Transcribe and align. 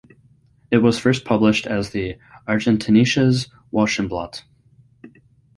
It 0.71 0.79
was 0.79 0.97
first 0.97 1.25
published 1.25 1.67
as 1.67 1.91
the 1.91 2.17
"Argentinisches 2.47 3.51
Wochenblatt". 3.71 4.41